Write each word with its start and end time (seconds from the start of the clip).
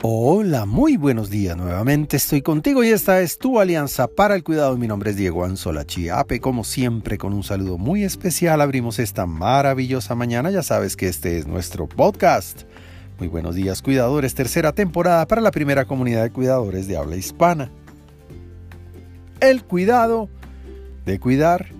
Hola, 0.00 0.64
muy 0.64 0.96
buenos 0.96 1.28
días. 1.28 1.56
Nuevamente 1.56 2.18
estoy 2.18 2.40
contigo 2.40 2.84
y 2.84 2.90
esta 2.90 3.20
es 3.20 3.36
tu 3.36 3.58
alianza 3.58 4.06
para 4.06 4.36
el 4.36 4.44
cuidado. 4.44 4.76
Mi 4.76 4.86
nombre 4.86 5.10
es 5.10 5.16
Diego 5.16 5.44
Anzola 5.44 5.84
Chiape. 5.84 6.38
Como 6.38 6.62
siempre, 6.62 7.18
con 7.18 7.32
un 7.32 7.42
saludo 7.42 7.78
muy 7.78 8.04
especial, 8.04 8.60
abrimos 8.60 9.00
esta 9.00 9.26
maravillosa 9.26 10.14
mañana. 10.14 10.52
Ya 10.52 10.62
sabes 10.62 10.94
que 10.94 11.08
este 11.08 11.36
es 11.36 11.48
nuestro 11.48 11.88
podcast. 11.88 12.62
Muy 13.18 13.26
buenos 13.26 13.56
días, 13.56 13.82
cuidadores. 13.82 14.36
Tercera 14.36 14.70
temporada 14.72 15.26
para 15.26 15.40
la 15.40 15.50
primera 15.50 15.84
comunidad 15.84 16.22
de 16.22 16.30
cuidadores 16.30 16.86
de 16.86 16.96
habla 16.96 17.16
hispana. 17.16 17.72
El 19.40 19.64
cuidado 19.64 20.28
de 21.06 21.18
cuidar. 21.18 21.70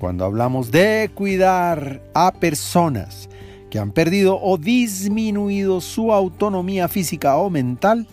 Cuando 0.00 0.24
hablamos 0.24 0.72
de 0.72 1.08
cuidar 1.14 2.02
a 2.14 2.32
personas, 2.32 3.28
que 3.70 3.78
han 3.78 3.92
perdido 3.92 4.40
o 4.40 4.56
disminuido 4.56 5.80
su 5.80 6.12
autonomía 6.12 6.88
física 6.88 7.36
o 7.36 7.50
mental, 7.50 8.06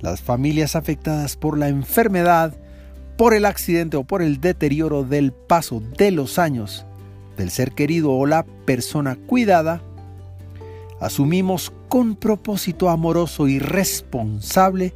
las 0.00 0.20
familias 0.20 0.76
afectadas 0.76 1.36
por 1.36 1.58
la 1.58 1.68
enfermedad, 1.68 2.54
por 3.16 3.34
el 3.34 3.46
accidente 3.46 3.96
o 3.96 4.04
por 4.04 4.22
el 4.22 4.40
deterioro 4.40 5.02
del 5.02 5.32
paso 5.32 5.82
de 5.96 6.10
los 6.10 6.38
años 6.38 6.86
del 7.36 7.50
ser 7.50 7.72
querido 7.72 8.12
o 8.12 8.26
la 8.26 8.44
persona 8.64 9.16
cuidada, 9.16 9.80
asumimos 11.00 11.72
con 11.88 12.16
propósito 12.16 12.90
amoroso 12.90 13.48
y 13.48 13.58
responsable 13.58 14.94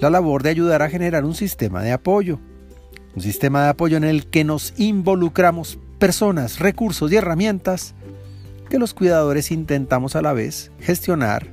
la 0.00 0.10
labor 0.10 0.42
de 0.42 0.50
ayudar 0.50 0.82
a 0.82 0.88
generar 0.88 1.24
un 1.24 1.34
sistema 1.34 1.82
de 1.82 1.92
apoyo. 1.92 2.38
Un 3.14 3.22
sistema 3.22 3.64
de 3.64 3.68
apoyo 3.70 3.96
en 3.98 4.04
el 4.04 4.26
que 4.26 4.42
nos 4.42 4.72
involucramos 4.78 5.78
personas, 5.98 6.58
recursos 6.58 7.12
y 7.12 7.16
herramientas 7.16 7.94
que 8.72 8.78
los 8.78 8.94
cuidadores 8.94 9.50
intentamos 9.50 10.16
a 10.16 10.22
la 10.22 10.32
vez 10.32 10.72
gestionar 10.80 11.46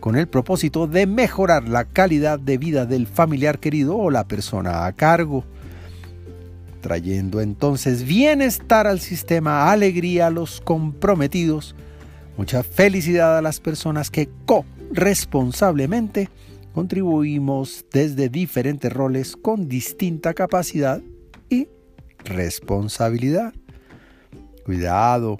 con 0.00 0.16
el 0.16 0.26
propósito 0.26 0.88
de 0.88 1.06
mejorar 1.06 1.68
la 1.68 1.84
calidad 1.84 2.40
de 2.40 2.58
vida 2.58 2.84
del 2.84 3.06
familiar 3.06 3.60
querido 3.60 3.96
o 3.96 4.10
la 4.10 4.26
persona 4.26 4.84
a 4.84 4.92
cargo, 4.92 5.44
trayendo 6.80 7.40
entonces 7.40 8.02
bienestar 8.02 8.88
al 8.88 8.98
sistema, 8.98 9.70
alegría 9.70 10.26
a 10.26 10.30
los 10.30 10.60
comprometidos, 10.60 11.76
mucha 12.36 12.64
felicidad 12.64 13.38
a 13.38 13.42
las 13.42 13.60
personas 13.60 14.10
que 14.10 14.28
co-responsablemente 14.44 16.28
contribuimos 16.74 17.86
desde 17.92 18.28
diferentes 18.28 18.92
roles 18.92 19.36
con 19.36 19.68
distinta 19.68 20.34
capacidad 20.34 21.00
y 21.48 21.68
responsabilidad. 22.24 23.54
Cuidado, 24.64 25.36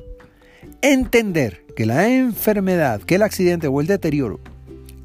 Entender 0.86 1.64
que 1.74 1.86
la 1.86 2.08
enfermedad, 2.10 3.00
que 3.00 3.14
el 3.14 3.22
accidente 3.22 3.68
o 3.68 3.80
el 3.80 3.86
deterioro 3.86 4.38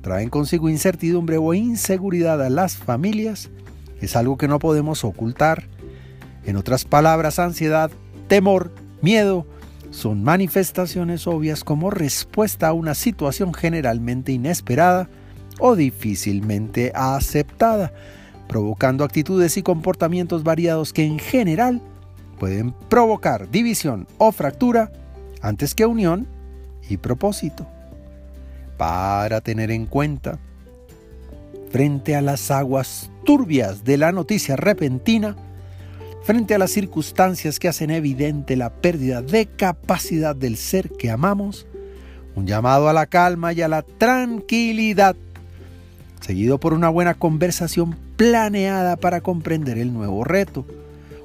traen 0.01 0.29
consigo 0.29 0.67
incertidumbre 0.67 1.37
o 1.37 1.53
inseguridad 1.53 2.43
a 2.43 2.49
las 2.49 2.75
familias 2.75 3.49
es 4.01 4.17
algo 4.17 4.35
que 4.35 4.49
no 4.49 4.59
podemos 4.59 5.05
ocultar. 5.05 5.69
En 6.43 6.57
otras 6.57 6.83
palabras, 6.83 7.39
ansiedad, 7.39 7.91
temor, 8.27 8.73
miedo 9.01 9.47
son 9.89 10.21
manifestaciones 10.21 11.27
obvias 11.27 11.63
como 11.63 11.91
respuesta 11.91 12.67
a 12.67 12.73
una 12.73 12.93
situación 12.93 13.53
generalmente 13.53 14.33
inesperada 14.33 15.07
o 15.59 15.77
difícilmente 15.77 16.91
aceptada, 16.93 17.93
provocando 18.49 19.05
actitudes 19.05 19.55
y 19.55 19.63
comportamientos 19.63 20.43
variados 20.43 20.91
que 20.91 21.05
en 21.05 21.19
general 21.19 21.81
pueden 22.37 22.73
provocar 22.89 23.49
división 23.49 24.07
o 24.17 24.33
fractura 24.33 24.91
antes 25.41 25.75
que 25.75 25.85
unión 25.85 26.27
y 26.89 26.97
propósito. 26.97 27.67
Para 28.77 29.41
tener 29.41 29.71
en 29.71 29.85
cuenta, 29.85 30.39
frente 31.71 32.15
a 32.15 32.21
las 32.21 32.49
aguas 32.51 33.11
turbias 33.25 33.83
de 33.83 33.97
la 33.97 34.11
noticia 34.11 34.55
repentina, 34.55 35.35
frente 36.23 36.55
a 36.55 36.57
las 36.57 36.71
circunstancias 36.71 37.59
que 37.59 37.67
hacen 37.67 37.91
evidente 37.91 38.55
la 38.55 38.69
pérdida 38.69 39.21
de 39.21 39.45
capacidad 39.47 40.35
del 40.35 40.57
ser 40.57 40.89
que 40.91 41.09
amamos, 41.09 41.67
un 42.35 42.47
llamado 42.47 42.89
a 42.89 42.93
la 42.93 43.07
calma 43.07 43.53
y 43.53 43.61
a 43.61 43.67
la 43.67 43.81
tranquilidad, 43.81 45.15
seguido 46.21 46.59
por 46.59 46.73
una 46.73 46.89
buena 46.89 47.15
conversación 47.15 47.97
planeada 48.15 48.95
para 48.95 49.21
comprender 49.21 49.77
el 49.77 49.93
nuevo 49.93 50.23
reto 50.23 50.65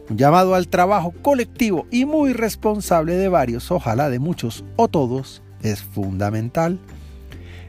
un 0.09 0.19
llamado 0.19 0.55
al 0.55 0.69
trabajo 0.69 1.13
colectivo 1.23 1.87
y 1.91 2.05
muy 2.05 2.33
responsable 2.33 3.15
de 3.15 3.29
varios, 3.29 3.71
ojalá 3.71 4.11
de 4.11 4.19
muchos 4.19 4.65
o 4.77 4.89
todos, 4.89 5.43
es 5.63 5.83
fundamental. 5.83 6.79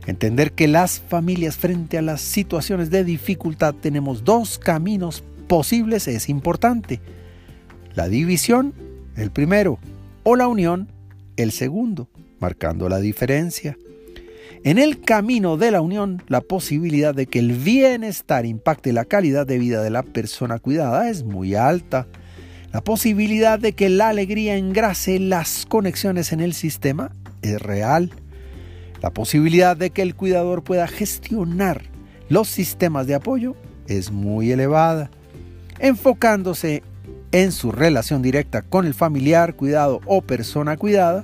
Entender 0.05 0.51
que 0.51 0.67
las 0.67 0.99
familias 0.99 1.57
frente 1.57 1.97
a 1.97 2.01
las 2.01 2.21
situaciones 2.21 2.89
de 2.89 3.03
dificultad 3.03 3.73
tenemos 3.73 4.23
dos 4.23 4.59
caminos 4.59 5.23
posibles 5.47 6.07
es 6.07 6.29
importante. 6.29 7.01
La 7.95 8.07
división, 8.07 8.73
el 9.15 9.31
primero, 9.31 9.79
o 10.23 10.35
la 10.35 10.47
unión, 10.47 10.91
el 11.37 11.51
segundo, 11.51 12.09
marcando 12.39 12.89
la 12.89 12.99
diferencia. 12.99 13.77
En 14.63 14.79
el 14.79 14.99
camino 15.01 15.57
de 15.57 15.71
la 15.71 15.81
unión, 15.81 16.23
la 16.27 16.41
posibilidad 16.41 17.13
de 17.13 17.27
que 17.27 17.39
el 17.39 17.53
bienestar 17.53 18.45
impacte 18.45 18.93
la 18.93 19.05
calidad 19.05 19.45
de 19.45 19.59
vida 19.59 19.83
de 19.83 19.91
la 19.91 20.03
persona 20.03 20.59
cuidada 20.59 21.09
es 21.09 21.23
muy 21.23 21.55
alta. 21.55 22.07
La 22.75 22.81
posibilidad 22.81 23.57
de 23.57 23.71
que 23.71 23.87
la 23.87 24.09
alegría 24.09 24.57
engrase 24.57 25.17
las 25.17 25.65
conexiones 25.65 26.33
en 26.33 26.41
el 26.41 26.53
sistema 26.53 27.13
es 27.41 27.61
real. 27.61 28.11
La 29.01 29.11
posibilidad 29.11 29.77
de 29.77 29.91
que 29.91 30.01
el 30.01 30.13
cuidador 30.13 30.61
pueda 30.61 30.85
gestionar 30.85 31.83
los 32.27 32.49
sistemas 32.49 33.07
de 33.07 33.15
apoyo 33.15 33.55
es 33.87 34.11
muy 34.11 34.51
elevada, 34.51 35.09
enfocándose 35.79 36.83
en 37.31 37.53
su 37.53 37.71
relación 37.71 38.21
directa 38.21 38.61
con 38.61 38.85
el 38.85 38.93
familiar 38.93 39.55
cuidado 39.55 40.01
o 40.05 40.21
persona 40.21 40.75
cuidada, 40.75 41.23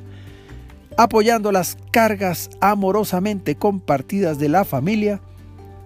apoyando 0.96 1.52
las 1.52 1.78
cargas 1.92 2.50
amorosamente 2.62 3.56
compartidas 3.56 4.40
de 4.40 4.48
la 4.48 4.64
familia 4.64 5.20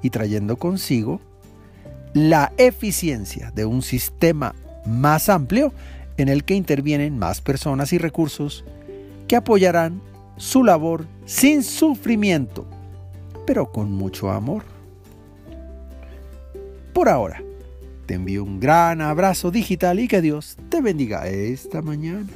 y 0.04 0.12
trayendo 0.12 0.58
consigo 0.58 1.22
la 2.14 2.54
eficiencia 2.58 3.50
de 3.50 3.66
un 3.66 3.82
sistema 3.82 4.54
más 4.86 5.30
amplio 5.30 5.74
en 6.18 6.30
el 6.30 6.44
que 6.44 6.56
intervienen 6.56 7.18
más 7.18 7.42
personas 7.42 7.94
y 7.94 7.98
recursos 7.98 8.64
que 9.28 9.36
apoyarán 9.36 10.02
su 10.38 10.64
labor 10.64 11.06
sin 11.26 11.64
sufrimiento, 11.64 12.66
pero 13.46 13.72
con 13.72 13.92
mucho 13.92 14.32
amor. 14.32 14.64
Por 16.94 17.10
ahora, 17.10 17.42
te 18.06 18.14
envío 18.14 18.44
un 18.44 18.60
gran 18.60 19.02
abrazo 19.02 19.52
digital 19.52 20.00
y 20.00 20.08
que 20.08 20.22
Dios 20.22 20.58
te 20.70 20.82
bendiga 20.82 21.28
esta 21.28 21.82
mañana. 21.82 22.28